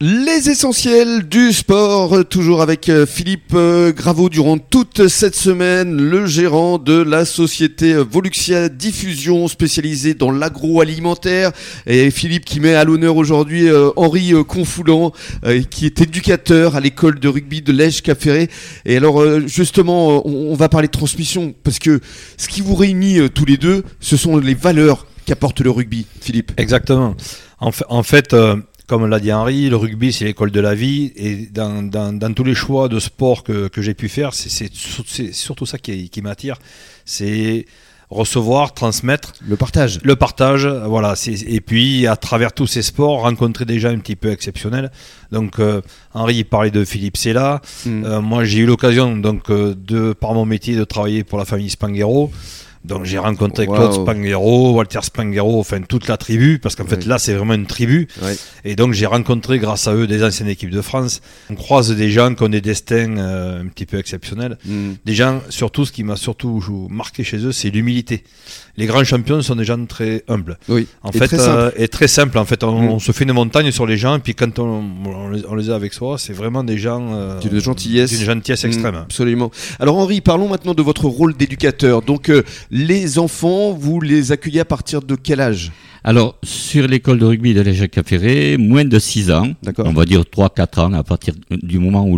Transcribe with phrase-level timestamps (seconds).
[0.00, 6.24] Les essentiels du sport, toujours avec euh, Philippe euh, Graveau durant toute cette semaine, le
[6.24, 11.50] gérant de la société Voluxia Diffusion spécialisée dans l'agroalimentaire.
[11.88, 15.10] Et Philippe qui met à l'honneur aujourd'hui euh, Henri Confoulant,
[15.68, 18.50] qui est éducateur à l'école de rugby de Lège Caféré.
[18.84, 21.98] Et alors justement, on va parler de transmission parce que
[22.36, 26.52] ce qui vous réunit tous les deux, ce sont les valeurs qu'apporte le rugby, Philippe.
[26.56, 27.16] Exactement.
[27.58, 28.36] En fait, en fait
[28.88, 32.42] comme l'a dit Henri, le rugby c'est l'école de la vie et dans, dans, tous
[32.42, 36.56] les choix de sport que, que j'ai pu faire, c'est surtout ça qui, qui m'attire.
[37.04, 37.66] C'est
[38.10, 39.34] recevoir, transmettre.
[39.46, 39.98] Le partage.
[40.02, 41.14] Le partage, voilà.
[41.26, 44.90] Et puis, à travers tous ces sports, rencontrer des gens un petit peu exceptionnels.
[45.30, 45.82] Donc, euh,
[46.14, 47.60] Henri parlait de Philippe Sella.
[47.84, 48.04] Mm.
[48.04, 51.44] Euh, moi, j'ai eu l'occasion, donc, euh, de, par mon métier, de travailler pour la
[51.44, 52.30] famille Spanghero.
[52.84, 57.18] Donc j'ai rencontré Claude Spanghero, Walter Spanghero, enfin toute la tribu, parce qu'en fait là
[57.18, 58.08] c'est vraiment une tribu.
[58.64, 61.20] Et donc j'ai rencontré grâce à eux des anciennes équipes de France.
[61.50, 64.58] On croise des gens qui ont des destins euh, un petit peu exceptionnels.
[64.64, 64.92] Mm.
[65.04, 68.22] Des gens, surtout ce qui m'a surtout marqué chez eux, c'est l'humilité.
[68.76, 70.56] Les grands champions sont des gens très humbles.
[70.68, 70.86] Oui.
[71.02, 72.38] En et fait, très euh, et très simple.
[72.38, 73.00] En fait, on, mm.
[73.00, 74.84] se fait une montagne sur les gens, et puis quand on,
[75.48, 78.68] on, les, a avec soi, c'est vraiment des gens euh, d'une gentillesse, d'une gentillesse mm,
[78.68, 78.94] extrême.
[78.94, 79.50] absolument.
[79.80, 82.02] Alors Henri, parlons maintenant de votre rôle d'éducateur.
[82.02, 82.30] Donc
[82.70, 85.72] les enfants, vous les accueillez à partir de quel âge
[86.04, 90.22] alors, sur l'école de rugby de l'Échec Ferré, moins de 6 ans, on va dire
[90.22, 92.08] 3-4 ans, à partir du moment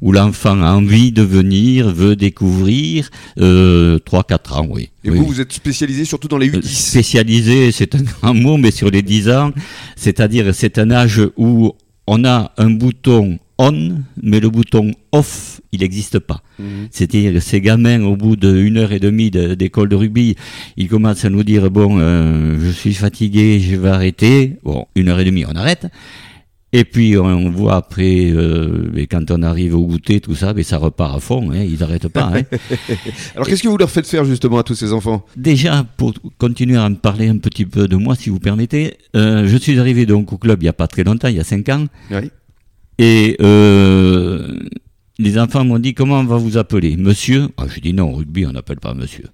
[0.00, 3.08] où l'enfant a envie de venir, veut découvrir,
[3.40, 4.90] euh, 3-4 ans, oui.
[5.04, 8.70] Et vous, vous êtes spécialisé surtout dans les 8-10 Spécialisé, c'est un grand mot, mais
[8.70, 9.52] sur les 10 ans,
[9.96, 11.72] c'est-à-dire c'est un âge où
[12.06, 16.42] on a un bouton on, mais le bouton off, il n'existe pas.
[16.58, 16.88] Mhm.
[16.90, 20.36] C'est-à-dire ces gamins, au bout d'une heure et demie d'école de, rugby,
[20.76, 24.58] ils commencent à nous dire, bon, euh, je suis fatigué, je vais arrêter.
[24.62, 25.86] Bon, une heure et demie, on arrête.
[26.76, 30.76] Et puis on voit après, euh, quand on arrive au goûter, tout ça, mais ça
[30.76, 32.32] repart à fond, hein, ils n'arrêtent pas.
[32.34, 32.42] Hein.
[33.36, 35.24] Alors qu'est-ce que vous leur faites faire justement à tous ces enfants?
[35.36, 39.46] Déjà, pour continuer à me parler un petit peu de moi, si vous permettez, euh,
[39.46, 41.44] je suis arrivé donc au club il n'y a pas très longtemps, il y a
[41.44, 41.86] 5 ans.
[42.10, 42.28] Oui.
[42.98, 44.58] Et euh,
[45.18, 46.96] les enfants m'ont dit comment on va vous appeler?
[46.96, 47.48] Monsieur?
[47.56, 49.24] Ah, Je dis non, au rugby on n'appelle pas monsieur.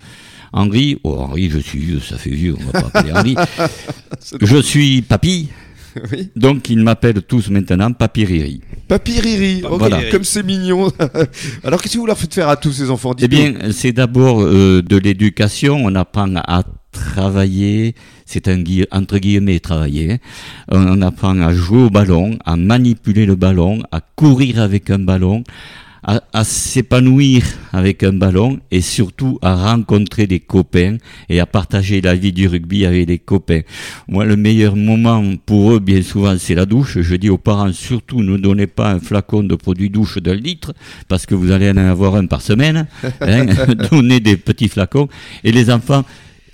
[0.52, 0.98] Henri?
[1.04, 3.36] Oh Henri, je suis vieux, ça fait vieux, on va pas appeler Henri.
[4.40, 5.48] je suis papy.
[6.12, 6.30] Oui.
[6.36, 8.60] Donc ils m'appellent tous maintenant Papy Riri.
[8.86, 10.08] Papy Riri, voilà.
[10.10, 10.92] comme c'est mignon.
[11.64, 13.12] Alors qu'est-ce que vous leur faites faire à tous ces enfants?
[13.18, 17.94] Eh bien, c'est d'abord euh, de l'éducation, on apprend à travailler,
[18.30, 20.12] c'est un entre guillemets travailler.
[20.12, 20.18] Hein.
[20.70, 25.42] On apprend à jouer au ballon, à manipuler le ballon, à courir avec un ballon,
[26.04, 27.42] à, s'épanouir
[27.72, 30.96] avec un ballon et surtout à rencontrer des copains
[31.28, 33.62] et à partager la vie du rugby avec des copains.
[34.06, 37.00] Moi, le meilleur moment pour eux, bien souvent, c'est la douche.
[37.00, 40.72] Je dis aux parents, surtout, ne donnez pas un flacon de produit douche d'un litre
[41.08, 42.86] parce que vous allez en avoir un par semaine.
[43.20, 43.46] Hein.
[43.90, 45.08] Donnez des petits flacons.
[45.44, 46.04] Et les enfants,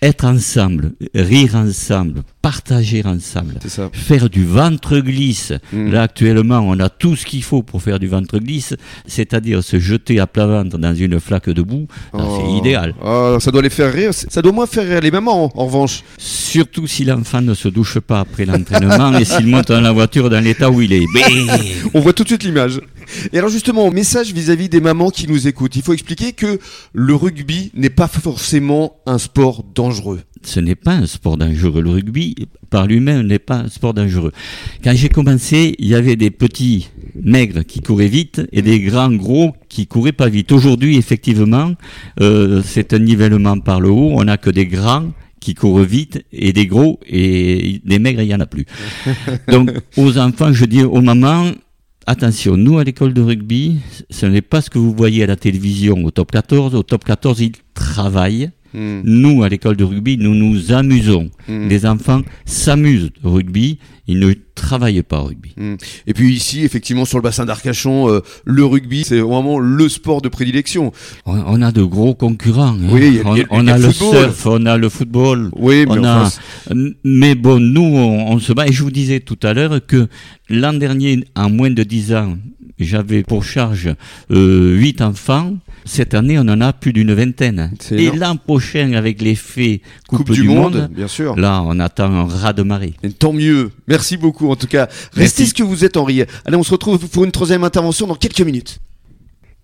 [0.07, 3.55] être ensemble, rire ensemble, partager ensemble,
[3.93, 5.53] faire du ventre glisse.
[5.73, 5.91] Hmm.
[5.91, 8.75] Là actuellement, on a tout ce qu'il faut pour faire du ventre glisse,
[9.07, 11.89] c'est-à-dire se jeter à plat ventre dans une flaque de boue.
[12.13, 12.59] C'est oh.
[12.59, 12.95] idéal.
[13.05, 14.13] Oh, ça doit les faire rire.
[14.15, 16.05] Ça doit moins faire rire les mamans, en, revanche.
[16.19, 20.31] Surtout si l'enfant ne se douche pas après l'entraînement et s'il monte dans la voiture
[20.31, 21.05] dans l'état où il est.
[21.95, 22.81] on voit tout de suite l'image.
[23.33, 25.77] Et alors justement, message vis-à-vis des mamans qui nous écoutent.
[25.77, 26.59] Il faut expliquer que
[26.93, 30.21] le rugby n'est pas forcément un sport dangereux.
[30.43, 31.83] Ce n'est pas un sport dangereux.
[31.83, 32.35] Le rugby,
[32.71, 34.33] par lui-même, n'est pas un sport dangereux.
[34.85, 36.89] Quand j'ai commencé, il y avait des petits
[37.21, 40.53] maigres qui couraient vite et des grands gros qui couraient pas vite.
[40.53, 41.73] Aujourd'hui, effectivement,
[42.21, 44.13] euh, c'est un nivellement par le haut.
[44.15, 48.29] On n'a que des grands qui courent vite et des gros et des maigres, il
[48.29, 48.67] n'y en a plus.
[49.49, 51.53] Donc, aux enfants, je dis aux mamans,
[52.09, 53.79] Attention, nous à l'école de rugby,
[54.11, 56.77] ce n'est pas ce que vous voyez à la télévision au top 14.
[56.77, 58.53] Au top 14, ils travaillent.
[58.75, 59.01] Hmm.
[59.05, 61.31] Nous, à l'école de rugby, nous nous amusons.
[61.49, 61.69] Hmm.
[61.69, 65.53] Les enfants s'amusent au rugby, ils ne travaillent pas au rugby.
[65.57, 65.77] Hmm.
[66.07, 70.21] Et puis ici, effectivement, sur le bassin d'Arcachon, euh, le rugby, c'est vraiment le sport
[70.23, 70.93] de prédilection.
[71.25, 72.77] On, a de gros concurrents.
[72.77, 72.89] Hein.
[72.91, 73.21] Oui,
[73.51, 75.51] on, a, le, surf, on a le football.
[75.57, 76.31] Oui, mais, a...
[77.05, 78.67] mais bon, nous, on, se bat.
[78.67, 80.09] Et je vous disais tout à l'heure que
[80.49, 82.37] l'an dernier, en moins de 10 ans,
[82.79, 83.95] j'avais pour charge
[84.31, 85.55] euh, 8 enfants.
[85.87, 87.73] Cette année, on en a plus d'une vingtaine.
[87.93, 91.37] Et l'an prochain, avec l'effet Coupe, du, monde, bien sûr.
[91.37, 92.95] là, on attend un raz de marée.
[93.19, 93.71] tant mieux.
[93.87, 94.89] Merci beaucoup, en tout cas.
[95.13, 96.23] Restez ce que vous êtes, Henri.
[96.45, 98.79] Allez, on se retrouve pour une troisième intervention dans quelques minutes.